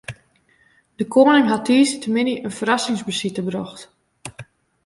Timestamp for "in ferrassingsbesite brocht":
2.47-3.81